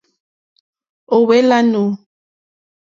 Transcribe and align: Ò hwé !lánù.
Ò 1.15 1.17
hwé 1.25 1.37
!lánù. 1.49 1.81